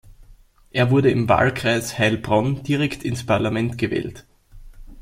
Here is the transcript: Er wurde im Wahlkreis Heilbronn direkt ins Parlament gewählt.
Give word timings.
Er 0.71 0.89
wurde 0.89 1.11
im 1.11 1.29
Wahlkreis 1.29 1.99
Heilbronn 1.99 2.63
direkt 2.63 3.03
ins 3.03 3.23
Parlament 3.23 3.77
gewählt. 3.77 4.25